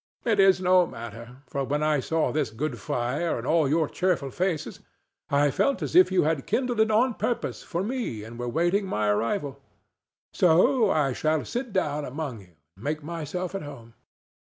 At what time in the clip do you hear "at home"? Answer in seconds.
13.53-13.93